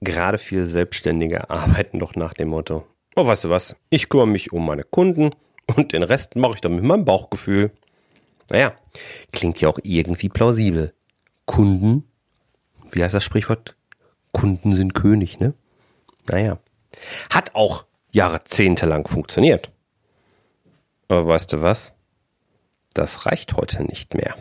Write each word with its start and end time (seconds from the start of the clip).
Gerade 0.00 0.38
viele 0.38 0.64
Selbstständige 0.64 1.50
arbeiten 1.50 1.98
doch 1.98 2.14
nach 2.14 2.34
dem 2.34 2.48
Motto, 2.48 2.86
oh, 3.16 3.26
weißt 3.26 3.44
du 3.44 3.50
was, 3.50 3.76
ich 3.90 4.08
kümmere 4.08 4.26
mich 4.28 4.52
um 4.52 4.64
meine 4.64 4.84
Kunden 4.84 5.30
und 5.74 5.92
den 5.92 6.02
Rest 6.02 6.36
mache 6.36 6.54
ich 6.54 6.60
dann 6.60 6.76
mit 6.76 6.84
meinem 6.84 7.04
Bauchgefühl. 7.04 7.72
Naja, 8.50 8.74
klingt 9.32 9.60
ja 9.60 9.68
auch 9.68 9.78
irgendwie 9.82 10.28
plausibel. 10.28 10.94
Kunden, 11.46 12.04
wie 12.92 13.02
heißt 13.02 13.14
das 13.14 13.24
Sprichwort? 13.24 13.76
Kunden 14.32 14.74
sind 14.74 14.94
König, 14.94 15.40
ne? 15.40 15.54
Naja, 16.28 16.58
hat 17.30 17.54
auch 17.54 17.86
jahrzehntelang 18.12 19.06
funktioniert. 19.06 19.70
Aber 21.08 21.26
weißt 21.26 21.52
du 21.52 21.62
was? 21.62 21.94
Das 22.94 23.26
reicht 23.26 23.54
heute 23.56 23.84
nicht 23.84 24.14
mehr. 24.14 24.36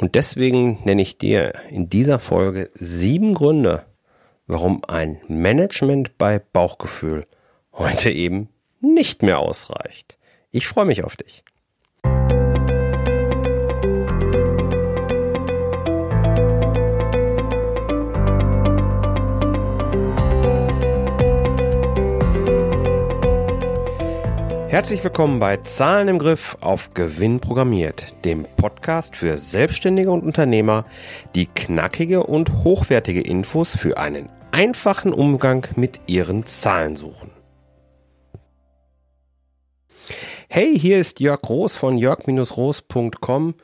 Und 0.00 0.14
deswegen 0.14 0.82
nenne 0.84 1.02
ich 1.02 1.18
dir 1.18 1.54
in 1.70 1.88
dieser 1.88 2.18
Folge 2.18 2.70
sieben 2.74 3.34
Gründe, 3.34 3.86
warum 4.46 4.84
ein 4.84 5.20
Management 5.28 6.18
bei 6.18 6.38
Bauchgefühl 6.38 7.26
heute 7.72 8.10
eben 8.10 8.48
nicht 8.80 9.22
mehr 9.22 9.38
ausreicht. 9.38 10.18
Ich 10.50 10.66
freue 10.66 10.84
mich 10.84 11.04
auf 11.04 11.16
dich. 11.16 11.44
Herzlich 24.74 25.04
willkommen 25.04 25.38
bei 25.38 25.58
Zahlen 25.58 26.08
im 26.08 26.18
Griff 26.18 26.56
auf 26.60 26.94
Gewinn 26.94 27.38
programmiert, 27.38 28.06
dem 28.24 28.44
Podcast 28.56 29.14
für 29.14 29.38
Selbstständige 29.38 30.10
und 30.10 30.24
Unternehmer, 30.24 30.84
die 31.36 31.46
knackige 31.46 32.24
und 32.24 32.64
hochwertige 32.64 33.20
Infos 33.20 33.76
für 33.76 33.98
einen 33.98 34.28
einfachen 34.50 35.12
Umgang 35.12 35.68
mit 35.76 36.00
ihren 36.08 36.44
Zahlen 36.46 36.96
suchen. 36.96 37.30
Hey, 40.48 40.76
hier 40.76 40.98
ist 40.98 41.20
Jörg 41.20 41.48
Roos 41.48 41.76
von 41.76 41.96
jörg-roos.com. 41.96 43.54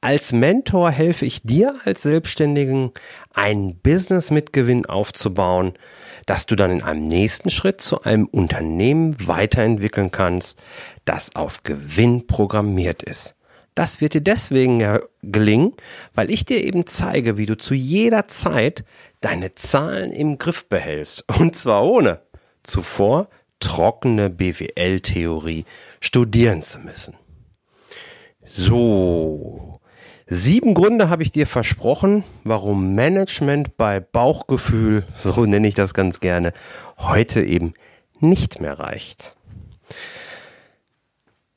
Als 0.00 0.32
Mentor 0.32 0.92
helfe 0.92 1.26
ich 1.26 1.42
dir 1.42 1.74
als 1.84 2.02
Selbstständigen, 2.02 2.92
ein 3.34 3.76
Business 3.82 4.30
mit 4.30 4.52
Gewinn 4.52 4.86
aufzubauen, 4.86 5.74
dass 6.24 6.46
du 6.46 6.54
dann 6.54 6.70
in 6.70 6.82
einem 6.82 7.02
nächsten 7.02 7.50
Schritt 7.50 7.80
zu 7.80 8.02
einem 8.02 8.26
Unternehmen 8.26 9.26
weiterentwickeln 9.26 10.12
kannst, 10.12 10.62
das 11.04 11.34
auf 11.34 11.64
Gewinn 11.64 12.28
programmiert 12.28 13.02
ist. 13.02 13.34
Das 13.74 14.00
wird 14.00 14.14
dir 14.14 14.20
deswegen 14.20 15.00
gelingen, 15.22 15.72
weil 16.14 16.30
ich 16.30 16.44
dir 16.44 16.62
eben 16.62 16.86
zeige, 16.86 17.36
wie 17.36 17.46
du 17.46 17.56
zu 17.56 17.74
jeder 17.74 18.28
Zeit 18.28 18.84
deine 19.20 19.56
Zahlen 19.56 20.12
im 20.12 20.38
Griff 20.38 20.68
behältst. 20.68 21.24
Und 21.40 21.56
zwar 21.56 21.84
ohne 21.84 22.20
zuvor 22.62 23.28
trockene 23.58 24.30
BWL-Theorie 24.30 25.64
studieren 26.00 26.62
zu 26.62 26.78
müssen. 26.78 27.14
So, 28.46 29.77
Sieben 30.30 30.74
Gründe 30.74 31.08
habe 31.08 31.22
ich 31.22 31.32
dir 31.32 31.46
versprochen, 31.46 32.22
warum 32.44 32.94
Management 32.94 33.78
bei 33.78 33.98
Bauchgefühl, 33.98 35.06
so 35.16 35.46
nenne 35.46 35.66
ich 35.66 35.74
das 35.74 35.94
ganz 35.94 36.20
gerne, 36.20 36.52
heute 36.98 37.42
eben 37.42 37.72
nicht 38.20 38.60
mehr 38.60 38.78
reicht. 38.78 39.36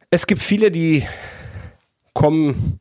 Es 0.09 0.25
gibt 0.25 0.41
viele, 0.41 0.71
die 0.71 1.05
kommen 2.13 2.79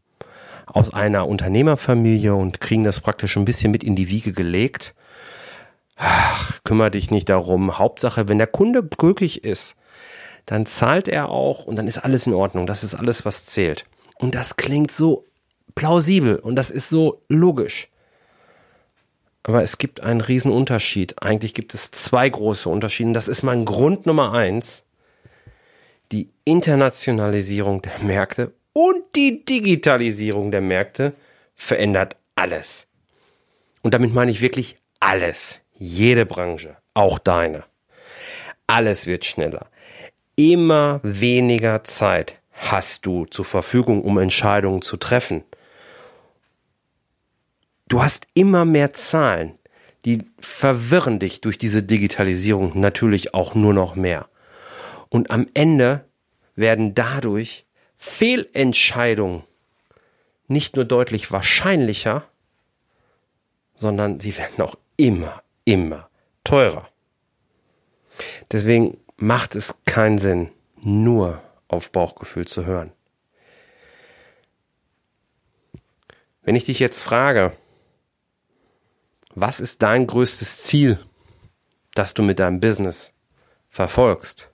aus 0.66 0.94
einer 0.94 1.27
Unternehmerfamilie 1.27 2.36
und 2.36 2.60
kriegen 2.60 2.84
das 2.84 3.00
praktisch 3.00 3.36
ein 3.36 3.44
bisschen 3.44 3.72
mit 3.72 3.82
in 3.82 3.97
die 3.97 4.10
Wiege 4.10 4.32
gelegt. 4.32 4.94
Ach, 5.97 6.60
kümmere 6.62 6.92
dich 6.92 7.10
nicht 7.10 7.28
darum. 7.28 7.78
Hauptsache, 7.78 8.28
wenn 8.28 8.38
der 8.38 8.47
Kunde 8.47 8.84
glücklich 8.84 9.42
ist, 9.42 9.75
dann 10.47 10.66
zahlt 10.66 11.08
er 11.08 11.30
auch 11.30 11.64
und 11.64 11.75
dann 11.75 11.88
ist 11.88 11.98
alles 11.98 12.28
in 12.28 12.34
Ordnung. 12.34 12.69
Das 12.69 12.84
ist 12.84 12.94
alles, 12.94 13.25
was 13.25 13.47
zählt. 13.47 13.86
Und 14.19 14.36
das 14.36 14.56
klingt 14.56 14.92
so 14.92 15.25
plausibel 15.80 16.36
und 16.36 16.56
das 16.56 16.70
ist 16.70 16.91
so 16.91 17.22
logisch. 17.30 17.88
Aber 19.44 19.62
es 19.62 19.78
gibt 19.78 20.00
einen 20.00 20.20
riesen 20.20 20.52
Unterschied. 20.52 21.22
Eigentlich 21.22 21.54
gibt 21.54 21.72
es 21.72 21.91
zwei 21.91 22.28
große 22.28 22.68
Unterschiede. 22.68 23.12
Das 23.12 23.28
ist 23.28 23.42
mein 23.42 23.64
Grund 23.64 24.04
Nummer 24.04 24.34
eins. 24.34 24.84
Die 26.12 26.28
Internationalisierung 26.44 27.80
der 27.80 27.98
Märkte 28.02 28.52
und 28.74 29.16
die 29.16 29.42
Digitalisierung 29.42 30.50
der 30.50 30.60
Märkte 30.60 31.14
verändert 31.56 32.16
alles. 32.34 32.86
Und 33.80 33.94
damit 33.94 34.12
meine 34.12 34.30
ich 34.30 34.42
wirklich 34.42 34.76
alles. 35.00 35.62
Jede 35.72 36.26
Branche, 36.26 36.76
auch 36.92 37.18
deine. 37.18 37.64
Alles 38.66 39.06
wird 39.06 39.24
schneller. 39.24 39.70
Immer 40.36 41.00
weniger 41.02 41.84
Zeit 41.84 42.38
hast 42.52 43.06
du 43.06 43.24
zur 43.24 43.47
Verfügung, 43.47 44.02
um 44.02 44.18
Entscheidungen 44.18 44.82
zu 44.82 44.98
treffen. 44.98 45.42
Du 47.91 48.01
hast 48.01 48.28
immer 48.34 48.65
mehr 48.65 48.93
Zahlen, 48.93 49.59
die 50.05 50.25
verwirren 50.39 51.19
dich 51.19 51.41
durch 51.41 51.59
diese 51.59 51.83
Digitalisierung 51.83 52.78
natürlich 52.78 53.34
auch 53.34 53.56
nur 53.56 53.75
noch 53.75 53.97
mehr. 53.97 54.28
Und 55.09 55.33
am 55.33 55.49
Ende 55.55 56.05
werden 56.55 56.95
dadurch 56.95 57.67
Fehlentscheidungen 57.97 59.43
nicht 60.47 60.77
nur 60.77 60.84
deutlich 60.84 61.33
wahrscheinlicher, 61.33 62.28
sondern 63.75 64.21
sie 64.21 64.39
werden 64.39 64.62
auch 64.62 64.77
immer, 64.97 65.43
immer 65.65 66.09
teurer. 66.45 66.89
Deswegen 68.53 68.99
macht 69.17 69.57
es 69.57 69.81
keinen 69.84 70.19
Sinn, 70.19 70.53
nur 70.81 71.43
auf 71.67 71.91
Bauchgefühl 71.91 72.47
zu 72.47 72.67
hören. 72.67 72.93
Wenn 76.45 76.55
ich 76.55 76.67
dich 76.67 76.78
jetzt 76.78 77.03
frage, 77.03 77.53
was 79.41 79.61
ist 79.61 79.83
dein 79.83 80.06
größtes 80.06 80.65
Ziel, 80.65 80.99
das 81.95 82.15
du 82.15 82.23
mit 82.23 82.39
deinem 82.39 82.61
Business 82.61 83.12
verfolgst? 83.69 84.51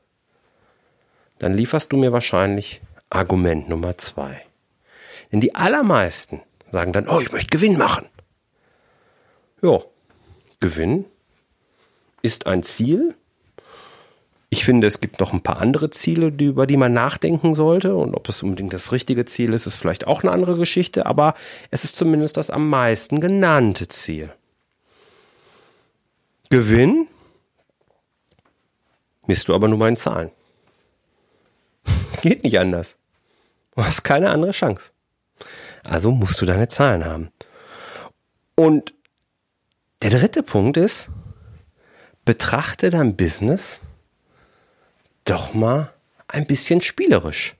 Dann 1.38 1.54
lieferst 1.54 1.92
du 1.92 1.96
mir 1.96 2.12
wahrscheinlich 2.12 2.80
Argument 3.10 3.68
Nummer 3.68 3.98
zwei. 3.98 4.42
Denn 5.32 5.40
die 5.40 5.54
allermeisten 5.54 6.42
sagen 6.70 6.92
dann, 6.92 7.08
oh, 7.08 7.20
ich 7.20 7.32
möchte 7.32 7.50
Gewinn 7.50 7.76
machen. 7.76 8.06
Ja, 9.62 9.80
Gewinn 10.60 11.04
ist 12.22 12.46
ein 12.46 12.62
Ziel. 12.62 13.14
Ich 14.48 14.64
finde, 14.64 14.86
es 14.86 15.00
gibt 15.00 15.20
noch 15.20 15.32
ein 15.32 15.42
paar 15.42 15.58
andere 15.58 15.90
Ziele, 15.90 16.28
über 16.28 16.66
die 16.66 16.76
man 16.76 16.92
nachdenken 16.92 17.54
sollte. 17.54 17.96
Und 17.96 18.14
ob 18.14 18.28
es 18.28 18.42
unbedingt 18.42 18.72
das 18.72 18.92
richtige 18.92 19.24
Ziel 19.24 19.52
ist, 19.52 19.66
ist 19.66 19.76
vielleicht 19.76 20.06
auch 20.06 20.22
eine 20.22 20.32
andere 20.32 20.56
Geschichte. 20.56 21.06
Aber 21.06 21.34
es 21.70 21.84
ist 21.84 21.96
zumindest 21.96 22.36
das 22.36 22.50
am 22.50 22.68
meisten 22.68 23.20
genannte 23.20 23.88
Ziel. 23.88 24.32
Gewinn 26.50 27.08
misst 29.26 29.48
du 29.48 29.54
aber 29.54 29.68
nur 29.68 29.78
meinen 29.78 29.96
Zahlen. 29.96 30.30
Geht 32.22 32.44
nicht 32.44 32.58
anders. 32.58 32.96
Du 33.74 33.84
hast 33.84 34.04
keine 34.04 34.30
andere 34.30 34.52
Chance. 34.52 34.90
Also 35.82 36.10
musst 36.10 36.40
du 36.40 36.46
deine 36.46 36.68
Zahlen 36.68 37.04
haben. 37.04 37.30
Und 38.54 38.94
der 40.02 40.10
dritte 40.10 40.42
Punkt 40.42 40.76
ist, 40.76 41.08
betrachte 42.24 42.90
dein 42.90 43.16
Business 43.16 43.80
doch 45.24 45.54
mal 45.54 45.92
ein 46.28 46.46
bisschen 46.46 46.80
spielerisch. 46.80 47.56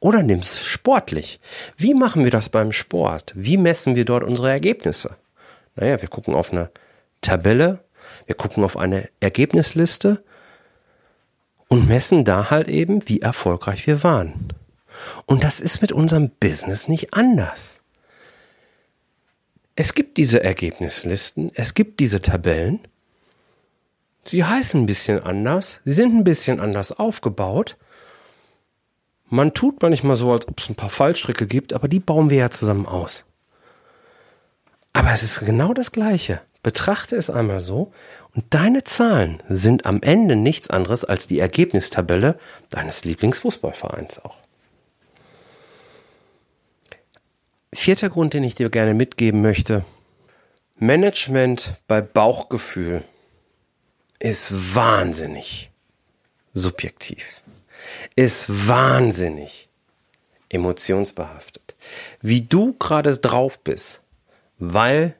Oder 0.00 0.22
nimm's 0.22 0.60
sportlich. 0.64 1.38
Wie 1.76 1.94
machen 1.94 2.24
wir 2.24 2.30
das 2.30 2.48
beim 2.48 2.72
Sport? 2.72 3.32
Wie 3.36 3.56
messen 3.56 3.94
wir 3.94 4.04
dort 4.04 4.24
unsere 4.24 4.50
Ergebnisse? 4.50 5.16
Naja, 5.76 6.00
wir 6.00 6.08
gucken 6.08 6.34
auf 6.34 6.52
eine 6.52 6.70
Tabelle 7.20 7.84
wir 8.26 8.34
gucken 8.34 8.64
auf 8.64 8.76
eine 8.76 9.08
Ergebnisliste 9.20 10.22
und 11.68 11.88
messen 11.88 12.24
da 12.24 12.50
halt 12.50 12.68
eben, 12.68 13.08
wie 13.08 13.20
erfolgreich 13.20 13.86
wir 13.86 14.02
waren. 14.02 14.52
Und 15.26 15.44
das 15.44 15.60
ist 15.60 15.80
mit 15.80 15.92
unserem 15.92 16.30
Business 16.30 16.88
nicht 16.88 17.14
anders. 17.14 17.80
Es 19.74 19.94
gibt 19.94 20.18
diese 20.18 20.42
Ergebnislisten, 20.42 21.50
es 21.54 21.74
gibt 21.74 22.00
diese 22.00 22.20
Tabellen. 22.20 22.80
Sie 24.24 24.44
heißen 24.44 24.82
ein 24.82 24.86
bisschen 24.86 25.22
anders, 25.22 25.80
sie 25.84 25.92
sind 25.92 26.14
ein 26.14 26.24
bisschen 26.24 26.60
anders 26.60 26.92
aufgebaut. 26.92 27.78
Man 29.28 29.54
tut 29.54 29.80
manchmal 29.80 30.16
so, 30.16 30.30
als 30.30 30.46
ob 30.46 30.60
es 30.60 30.68
ein 30.68 30.74
paar 30.74 30.90
Fallstricke 30.90 31.46
gibt, 31.46 31.72
aber 31.72 31.88
die 31.88 32.00
bauen 32.00 32.28
wir 32.28 32.36
ja 32.36 32.50
zusammen 32.50 32.84
aus. 32.84 33.24
Aber 34.92 35.10
es 35.12 35.22
ist 35.22 35.40
genau 35.40 35.72
das 35.72 35.90
Gleiche. 35.90 36.42
Betrachte 36.62 37.16
es 37.16 37.28
einmal 37.28 37.60
so 37.60 37.92
und 38.34 38.44
deine 38.50 38.84
Zahlen 38.84 39.42
sind 39.48 39.84
am 39.84 40.00
Ende 40.02 40.36
nichts 40.36 40.70
anderes 40.70 41.04
als 41.04 41.26
die 41.26 41.40
Ergebnistabelle 41.40 42.38
deines 42.70 43.04
Lieblingsfußballvereins 43.04 44.24
auch. 44.24 44.38
Vierter 47.74 48.10
Grund, 48.10 48.34
den 48.34 48.44
ich 48.44 48.54
dir 48.54 48.70
gerne 48.70 48.94
mitgeben 48.94 49.42
möchte. 49.42 49.84
Management 50.76 51.74
bei 51.88 52.00
Bauchgefühl 52.00 53.02
ist 54.18 54.74
wahnsinnig 54.74 55.70
subjektiv, 56.54 57.42
ist 58.14 58.68
wahnsinnig 58.68 59.68
emotionsbehaftet. 60.48 61.74
Wie 62.20 62.42
du 62.42 62.74
gerade 62.74 63.16
drauf 63.18 63.58
bist, 63.58 64.00
weil 64.58 65.16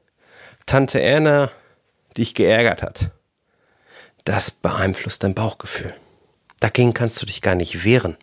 Tante 0.66 1.00
Erna 1.00 1.50
dich 2.16 2.34
geärgert 2.34 2.82
hat, 2.82 3.10
das 4.24 4.50
beeinflusst 4.50 5.22
dein 5.22 5.34
Bauchgefühl. 5.34 5.94
Dagegen 6.60 6.94
kannst 6.94 7.20
du 7.20 7.26
dich 7.26 7.42
gar 7.42 7.54
nicht 7.54 7.84
wehren. 7.84 8.16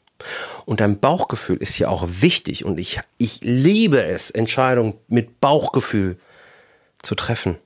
Und 0.66 0.82
dein 0.82 1.00
Bauchgefühl 1.00 1.58
ist 1.58 1.78
ja 1.78 1.88
auch 1.88 2.06
wichtig 2.08 2.66
und 2.66 2.78
ich, 2.78 3.00
ich 3.18 3.40
liebe 3.42 4.04
es, 4.04 4.32
Entscheidungen 4.32 4.96
mit 5.08 5.40
Bauchgefühl 5.40 6.20
zu 7.02 7.16
treffen. 7.16 7.58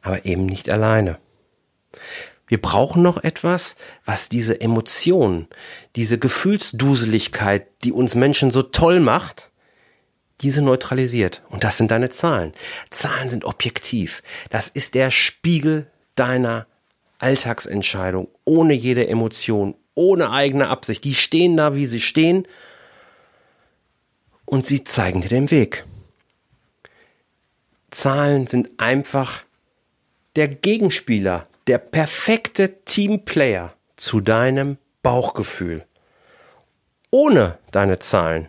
Aber 0.00 0.24
eben 0.24 0.46
nicht 0.46 0.68
alleine. 0.68 1.18
Wir 2.48 2.60
brauchen 2.60 3.02
noch 3.02 3.22
etwas, 3.22 3.76
was 4.04 4.28
diese 4.28 4.60
Emotionen, 4.60 5.46
diese 5.96 6.18
Gefühlsduseligkeit, 6.18 7.66
die 7.84 7.92
uns 7.92 8.14
Menschen 8.14 8.50
so 8.50 8.62
toll 8.62 9.00
macht, 9.00 9.51
diese 10.42 10.62
neutralisiert. 10.62 11.42
Und 11.48 11.64
das 11.64 11.78
sind 11.78 11.90
deine 11.90 12.10
Zahlen. 12.10 12.52
Zahlen 12.90 13.28
sind 13.28 13.44
objektiv. 13.44 14.22
Das 14.50 14.68
ist 14.68 14.94
der 14.94 15.10
Spiegel 15.10 15.86
deiner 16.14 16.66
Alltagsentscheidung, 17.18 18.28
ohne 18.44 18.74
jede 18.74 19.06
Emotion, 19.06 19.74
ohne 19.94 20.30
eigene 20.30 20.68
Absicht. 20.68 21.04
Die 21.04 21.14
stehen 21.14 21.56
da, 21.56 21.74
wie 21.74 21.86
sie 21.86 22.00
stehen. 22.00 22.46
Und 24.44 24.66
sie 24.66 24.84
zeigen 24.84 25.20
dir 25.20 25.28
den 25.28 25.50
Weg. 25.50 25.84
Zahlen 27.90 28.46
sind 28.46 28.70
einfach 28.78 29.44
der 30.34 30.48
Gegenspieler, 30.48 31.46
der 31.66 31.78
perfekte 31.78 32.84
Teamplayer 32.84 33.74
zu 33.96 34.20
deinem 34.20 34.78
Bauchgefühl. 35.02 35.84
Ohne 37.10 37.58
deine 37.70 37.98
Zahlen 37.98 38.48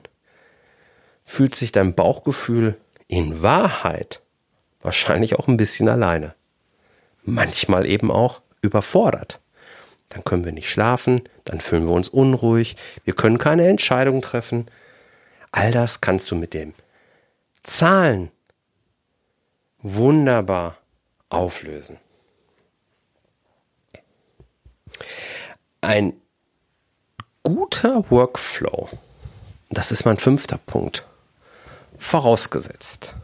fühlt 1.33 1.55
sich 1.55 1.71
dein 1.71 1.95
Bauchgefühl 1.95 2.77
in 3.07 3.41
Wahrheit 3.41 4.21
wahrscheinlich 4.81 5.33
auch 5.33 5.47
ein 5.47 5.57
bisschen 5.57 5.89
alleine. 5.89 6.35
Manchmal 7.23 7.87
eben 7.87 8.11
auch 8.11 8.43
überfordert. 8.61 9.39
Dann 10.09 10.23
können 10.23 10.45
wir 10.45 10.51
nicht 10.51 10.69
schlafen, 10.69 11.23
dann 11.43 11.59
fühlen 11.59 11.87
wir 11.87 11.93
uns 11.93 12.07
unruhig, 12.07 12.75
wir 13.03 13.15
können 13.15 13.39
keine 13.39 13.67
Entscheidung 13.67 14.21
treffen. 14.21 14.67
All 15.51 15.71
das 15.71 16.01
kannst 16.01 16.29
du 16.29 16.35
mit 16.35 16.53
dem 16.53 16.75
Zahlen 17.63 18.29
wunderbar 19.79 20.77
auflösen. 21.29 21.97
Ein 25.81 26.13
guter 27.41 28.05
Workflow, 28.11 28.87
das 29.71 29.91
ist 29.91 30.05
mein 30.05 30.17
fünfter 30.19 30.59
Punkt, 30.59 31.07
vorausgesetzt. 31.97 33.15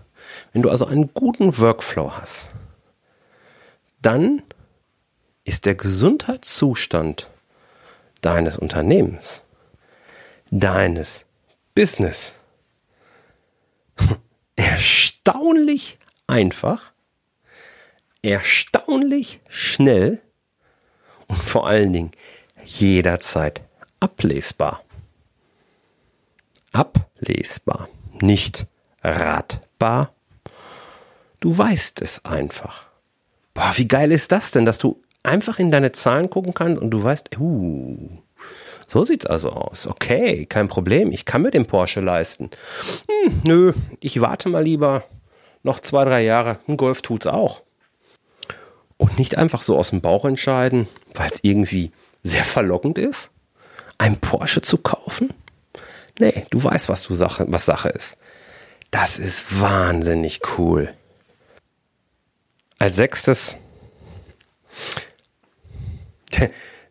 Wenn 0.53 0.61
du 0.61 0.69
also 0.69 0.85
einen 0.85 1.13
guten 1.13 1.57
Workflow 1.57 2.13
hast, 2.13 2.49
dann 4.01 4.41
ist 5.43 5.65
der 5.65 5.75
Gesundheitszustand 5.75 7.29
deines 8.21 8.57
Unternehmens, 8.57 9.43
deines 10.51 11.25
Business 11.75 12.33
erstaunlich 14.55 15.97
einfach, 16.27 16.91
erstaunlich 18.21 19.39
schnell 19.47 20.21
und 21.27 21.37
vor 21.37 21.67
allen 21.67 21.93
Dingen 21.93 22.11
jederzeit 22.65 23.61
ablesbar. 23.99 24.83
Ablesbar, 26.71 27.89
nicht 28.21 28.67
ratbar. 29.03 30.11
Du 31.39 31.57
weißt 31.57 32.01
es 32.01 32.23
einfach. 32.25 32.87
Boah, 33.53 33.71
wie 33.75 33.87
geil 33.87 34.11
ist 34.11 34.31
das 34.31 34.51
denn, 34.51 34.65
dass 34.65 34.77
du 34.77 35.01
einfach 35.23 35.59
in 35.59 35.71
deine 35.71 35.91
Zahlen 35.91 36.29
gucken 36.29 36.53
kannst 36.53 36.81
und 36.81 36.91
du 36.91 37.03
weißt, 37.03 37.37
uh, 37.39 38.09
so 38.87 39.03
sieht's 39.03 39.25
also 39.25 39.51
aus. 39.51 39.87
Okay, 39.87 40.45
kein 40.45 40.67
Problem. 40.67 41.11
Ich 41.11 41.25
kann 41.25 41.41
mir 41.41 41.51
den 41.51 41.65
Porsche 41.65 42.01
leisten. 42.01 42.49
Hm, 43.07 43.41
nö, 43.45 43.73
ich 43.99 44.19
warte 44.21 44.49
mal 44.49 44.63
lieber 44.63 45.03
noch 45.63 45.79
zwei, 45.79 46.05
drei 46.05 46.23
Jahre. 46.23 46.59
Ein 46.67 46.77
Golf 46.77 47.01
tut's 47.01 47.27
auch. 47.27 47.61
Und 48.97 49.17
nicht 49.17 49.37
einfach 49.37 49.61
so 49.61 49.77
aus 49.77 49.91
dem 49.91 50.01
Bauch 50.01 50.25
entscheiden, 50.25 50.87
weil 51.13 51.29
es 51.31 51.39
irgendwie 51.41 51.91
sehr 52.23 52.43
verlockend 52.43 52.97
ist, 52.97 53.29
ein 53.97 54.17
Porsche 54.17 54.61
zu 54.61 54.77
kaufen. 54.77 55.33
Nee, 56.19 56.45
du 56.49 56.63
weißt, 56.63 56.89
was 56.89 57.03
du 57.03 57.13
Sache, 57.13 57.45
was 57.47 57.65
Sache 57.65 57.89
ist. 57.89 58.17
Das 58.91 59.17
ist 59.17 59.61
wahnsinnig 59.61 60.41
cool. 60.57 60.93
Als 62.77 62.95
sechstes, 62.97 63.57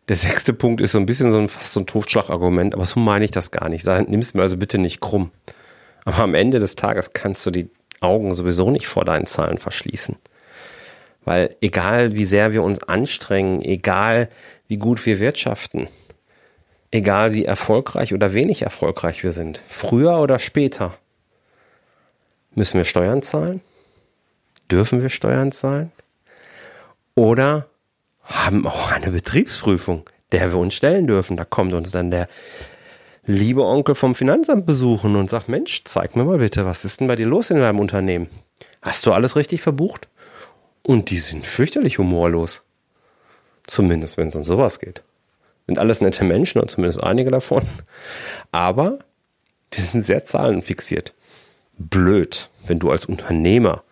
der, 0.09 0.15
sechste 0.15 0.53
Punkt 0.53 0.81
ist 0.81 0.93
so 0.93 0.99
ein 0.99 1.05
bisschen 1.05 1.31
so 1.31 1.37
ein, 1.37 1.49
fast 1.49 1.73
so 1.73 1.79
ein 1.79 1.85
Totschlagargument, 1.85 2.73
aber 2.73 2.85
so 2.85 2.99
meine 2.99 3.25
ich 3.25 3.31
das 3.31 3.51
gar 3.51 3.69
nicht. 3.69 3.85
Nimm 3.85 4.19
es 4.19 4.33
mir 4.33 4.41
also 4.41 4.57
bitte 4.57 4.79
nicht 4.79 4.99
krumm. 4.99 5.31
Aber 6.05 6.19
am 6.19 6.33
Ende 6.33 6.59
des 6.59 6.75
Tages 6.75 7.13
kannst 7.13 7.45
du 7.45 7.51
die 7.51 7.69
Augen 8.01 8.33
sowieso 8.33 8.71
nicht 8.71 8.87
vor 8.87 9.05
deinen 9.05 9.25
Zahlen 9.27 9.57
verschließen. 9.57 10.15
Weil 11.25 11.55
egal 11.61 12.15
wie 12.15 12.25
sehr 12.25 12.53
wir 12.53 12.63
uns 12.63 12.81
anstrengen, 12.81 13.61
egal 13.61 14.29
wie 14.67 14.77
gut 14.77 15.05
wir 15.05 15.19
wirtschaften, 15.19 15.87
egal 16.91 17.33
wie 17.33 17.45
erfolgreich 17.45 18.13
oder 18.13 18.33
wenig 18.33 18.61
erfolgreich 18.61 19.23
wir 19.23 19.31
sind, 19.31 19.61
früher 19.67 20.19
oder 20.19 20.39
später, 20.39 20.97
müssen 22.55 22.77
wir 22.77 22.85
Steuern 22.85 23.21
zahlen? 23.21 23.61
Dürfen 24.71 25.01
wir 25.01 25.09
Steuern 25.09 25.51
zahlen? 25.51 25.91
Oder 27.15 27.67
haben 28.23 28.67
auch 28.67 28.91
eine 28.91 29.11
Betriebsprüfung, 29.11 30.03
der 30.31 30.51
wir 30.51 30.59
uns 30.59 30.75
stellen 30.75 31.07
dürfen. 31.07 31.37
Da 31.37 31.45
kommt 31.45 31.73
uns 31.73 31.91
dann 31.91 32.11
der 32.11 32.27
liebe 33.25 33.63
Onkel 33.63 33.95
vom 33.95 34.15
Finanzamt 34.15 34.65
besuchen 34.65 35.15
und 35.15 35.29
sagt, 35.29 35.49
Mensch, 35.49 35.83
zeig 35.85 36.15
mir 36.15 36.23
mal 36.23 36.37
bitte, 36.37 36.65
was 36.65 36.85
ist 36.85 36.99
denn 36.99 37.07
bei 37.07 37.15
dir 37.15 37.27
los 37.27 37.49
in 37.49 37.57
deinem 37.57 37.79
Unternehmen? 37.79 38.29
Hast 38.81 39.05
du 39.05 39.11
alles 39.11 39.35
richtig 39.35 39.61
verbucht? 39.61 40.07
Und 40.83 41.09
die 41.09 41.17
sind 41.17 41.45
fürchterlich 41.45 41.97
humorlos. 41.97 42.61
Zumindest, 43.67 44.17
wenn 44.17 44.29
es 44.29 44.35
um 44.35 44.43
sowas 44.43 44.79
geht. 44.79 45.03
Sind 45.69 45.77
alles 45.77 46.01
nette 46.01 46.23
Menschen 46.23 46.59
und 46.59 46.71
zumindest 46.71 47.03
einige 47.03 47.29
davon. 47.29 47.61
Aber 48.51 48.97
die 49.71 49.81
sind 49.81 50.01
sehr 50.01 50.23
zahlenfixiert. 50.23 51.13
Blöd, 51.77 52.49
wenn 52.65 52.79
du 52.79 52.89
als 52.89 53.05
Unternehmer 53.05 53.83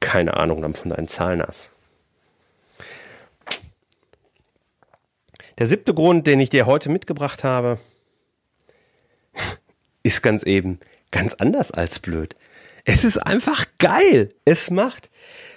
keine 0.00 0.36
Ahnung 0.36 0.74
von 0.74 0.90
deinen 0.90 1.06
Zahlen 1.06 1.40
hast. 1.40 1.70
Der 5.58 5.66
siebte 5.66 5.94
Grund, 5.94 6.26
den 6.26 6.40
ich 6.40 6.50
dir 6.50 6.66
heute 6.66 6.88
mitgebracht 6.88 7.44
habe, 7.44 7.78
ist 10.02 10.24
ganz 10.24 10.42
eben 10.42 10.80
ganz 11.12 11.34
anders 11.34 11.70
als 11.70 12.00
blöd. 12.00 12.34
Es 12.84 13.04
ist 13.04 13.18
einfach 13.18 13.66
geil. 13.78 14.30
Es 14.44 14.72
macht 14.72 15.08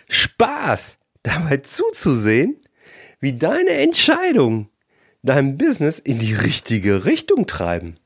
Spaß, 0.10 1.00
dabei 1.24 1.58
zuzusehen, 1.58 2.60
wie 3.20 3.34
deine 3.34 3.72
Entscheidungen 3.72 4.70
dein 5.26 5.58
Business 5.58 6.00
in 6.00 6.20
die 6.20 6.34
richtige 6.34 7.06
Richtung 7.06 7.48
treiben. 7.48 7.98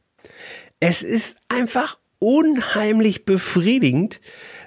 Es 0.79 1.03
ist 1.03 1.37
einfach 1.49 1.99
unheimlich 2.19 3.25
befriedigend, 3.25 4.21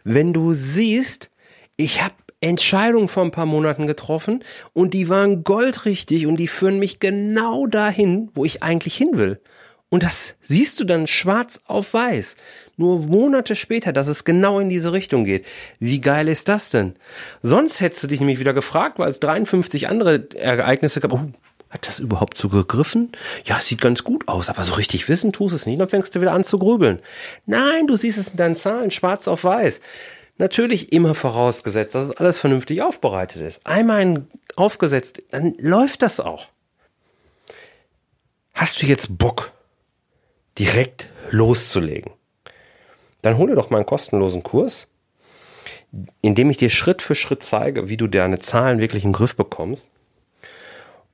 wenn 0.05 0.33
du 0.33 0.53
siehst, 0.53 1.31
ich 1.77 2.03
habe 2.03 2.15
Entscheidungen 2.41 3.09
vor 3.09 3.25
ein 3.25 3.31
paar 3.31 3.47
Monaten 3.47 3.87
getroffen 3.87 4.43
und 4.73 4.95
die 4.95 5.09
waren 5.09 5.45
goldrichtig 5.45 6.27
und 6.27 6.39
die 6.39 6.49
führen 6.49 6.79
mich 6.79 6.99
genau 6.99 7.67
dahin, 7.67 8.31
wo 8.35 8.45
ich 8.45 8.63
eigentlich 8.63 8.97
hin 8.97 9.11
will. 9.13 9.41
Und 9.93 10.03
das 10.03 10.35
siehst 10.41 10.81
du 10.81 10.85
dann 10.85 11.07
schwarz 11.07 11.61
auf 11.67 11.93
weiß. 11.93 12.37
Nur 12.79 13.01
Monate 13.01 13.55
später, 13.55 13.93
dass 13.93 14.09
es 14.09 14.25
genau 14.25 14.59
in 14.59 14.71
diese 14.71 14.93
Richtung 14.93 15.27
geht. 15.27 15.45
Wie 15.81 16.01
geil 16.01 16.29
ist 16.29 16.49
das 16.49 16.71
denn? 16.71 16.95
Sonst 17.43 17.83
hättest 17.83 18.03
du 18.03 18.07
dich 18.07 18.19
nämlich 18.19 18.41
wieder 18.41 18.55
gefragt, 18.55 18.99
weil 18.99 19.11
es 19.11 19.21
53 19.21 19.89
andere 19.89 20.29
Ereignisse 20.35 21.01
gab. 21.01 21.13
Oh, 21.13 21.21
hat 21.73 21.89
das 21.89 22.01
überhaupt 22.01 22.37
so 22.37 22.51
gegriffen? 22.51 23.13
Ja, 23.45 23.59
sieht 23.61 23.81
ganz 23.81 24.05
gut 24.05 24.29
aus, 24.29 24.51
aber 24.51 24.63
so 24.63 24.75
richtig 24.75 25.09
wissen 25.09 25.33
tust 25.33 25.55
es 25.55 25.65
nicht. 25.65 25.81
Dann 25.81 25.89
fängst 25.89 26.15
du 26.15 26.21
wieder 26.21 26.33
an 26.33 26.45
zu 26.45 26.59
grübeln. 26.59 27.01
Nein, 27.47 27.87
du 27.87 27.97
siehst 27.97 28.19
es 28.19 28.29
in 28.29 28.37
deinen 28.37 28.57
Zahlen, 28.57 28.91
schwarz 28.91 29.27
auf 29.27 29.43
weiß. 29.45 29.81
Natürlich 30.37 30.93
immer 30.93 31.15
vorausgesetzt, 31.15 31.95
dass 31.95 32.05
es 32.05 32.17
alles 32.17 32.39
vernünftig 32.39 32.83
aufbereitet 32.83 33.41
ist. 33.41 33.67
Einmal 33.67 34.27
aufgesetzt, 34.55 35.23
dann 35.31 35.55
läuft 35.59 36.03
das 36.03 36.21
auch. 36.21 36.49
Hast 38.53 38.83
du 38.83 38.87
jetzt 38.87 39.17
Bock, 39.17 39.53
direkt 40.59 41.09
loszulegen? 41.31 42.13
Dann 43.23 43.39
hol 43.39 43.49
dir 43.49 43.55
doch 43.55 43.71
mal 43.71 43.79
einen 43.79 43.87
kostenlosen 43.87 44.43
Kurs. 44.43 44.89
indem 46.23 46.51
ich 46.51 46.57
dir 46.57 46.71
Schritt 46.71 47.03
für 47.03 47.15
Schritt 47.15 47.43
zeige, 47.43 47.89
wie 47.89 47.97
du 47.97 48.07
deine 48.07 48.39
Zahlen 48.39 48.81
wirklich 48.81 49.05
im 49.05 49.13
Griff 49.13 49.37
bekommst. 49.37 49.89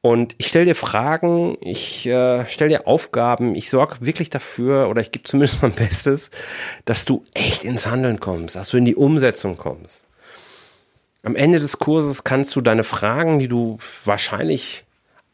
Und 0.09 0.37
ich 0.39 0.47
stelle 0.47 0.65
dir 0.65 0.75
Fragen, 0.75 1.59
ich 1.61 2.07
äh, 2.07 2.47
stelle 2.47 2.71
dir 2.71 2.87
Aufgaben, 2.87 3.55
ich 3.55 3.69
sorge 3.69 3.97
wirklich 4.01 4.31
dafür 4.31 4.89
oder 4.89 5.03
ich 5.03 5.13
gebe 5.13 5.25
zumindest 5.25 5.61
mein 5.61 5.73
Bestes, 5.73 6.31
dass 6.87 7.05
du 7.05 7.25
echt 7.35 7.63
ins 7.63 7.87
Handeln 7.87 8.19
kommst, 8.19 8.57
dass 8.57 8.71
du 8.71 8.79
in 8.79 8.87
die 8.87 8.97
Umsetzung 8.97 9.59
kommst. 9.59 10.07
Am 11.23 11.37
Ende 11.37 11.61
des 11.61 11.79
Kurses 11.79 12.25
kannst 12.25 12.57
du 12.57 12.63
deine 12.63 12.85
Fragen, 12.85 13.39
die 13.39 13.49
du 13.49 13.77
wahrscheinlich 14.07 14.85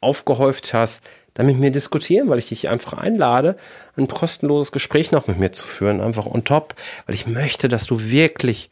aufgehäuft 0.01 0.75
hast, 0.75 1.05
dann 1.35 1.47
mit 1.47 1.61
mir 1.61 1.71
diskutieren, 1.71 2.29
weil 2.29 2.41
ich 2.41 2.49
dich 2.49 2.69
einfach 2.69 2.95
einlade, 2.95 3.57
ein 3.97 4.09
kostenloses 4.09 4.73
Gespräch 4.73 5.13
noch 5.13 5.29
mit 5.29 5.39
mir 5.39 5.53
zu 5.53 5.69
führen, 5.69 6.01
einfach 6.01 6.27
on 6.27 6.43
top, 6.43 6.75
weil 7.07 7.15
ich 7.15 7.29
möchte, 7.29 7.69
dass 7.69 7.87
du 7.87 8.01
wirklich, 8.11 8.71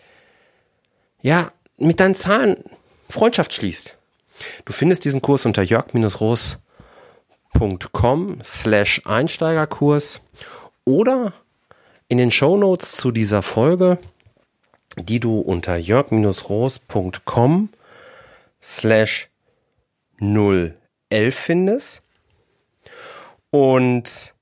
ja, 1.20 1.52
mit 1.76 2.00
deinen 2.00 2.16
Zahlen 2.16 2.56
Freundschaft 3.08 3.52
schließt. 3.52 3.98
Du 4.64 4.72
findest 4.72 5.04
diesen 5.04 5.20
Kurs 5.22 5.46
unter 5.46 5.62
jörg-roos.com 5.62 8.38
slash 8.42 9.02
Einsteigerkurs 9.04 10.20
oder 10.84 11.32
in 12.08 12.18
den 12.18 12.30
Show 12.30 12.56
Notes 12.56 12.92
zu 12.92 13.10
dieser 13.10 13.42
Folge, 13.42 13.98
die 14.96 15.20
du 15.20 15.38
unter 15.38 15.76
jörg-roos.com 15.76 17.68
slash 18.62 19.28
011 20.20 20.74
findest. 21.34 22.02
Und 23.50 24.34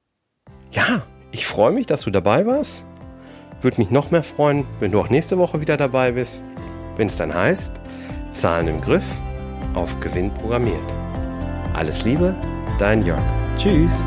ja, 0.73 1.03
ich 1.33 1.47
freue 1.47 1.73
mich, 1.73 1.87
dass 1.87 2.03
du 2.03 2.11
dabei 2.11 2.47
warst. 2.47 2.85
Würde 3.63 3.81
mich 3.81 3.91
noch 3.91 4.11
mehr 4.11 4.23
freuen, 4.23 4.67
wenn 4.79 4.93
du 4.93 5.01
auch 5.01 5.11
nächste 5.11 5.39
Woche 5.39 5.61
wieder 5.61 5.77
dabei 5.77 6.13
bist, 6.13 6.41
wenn 6.97 7.09
es 7.09 7.17
dann 7.17 7.35
heißt, 7.35 7.81
Zahlen 8.31 8.69
im 8.69 8.81
Griff 8.81 9.05
auf 9.81 9.99
Gewinn 10.01 10.33
programmiert. 10.35 10.95
Alles 11.75 12.05
Liebe, 12.05 12.35
dein 12.79 13.05
Jörg. 13.05 13.23
Tschüss. 13.57 14.05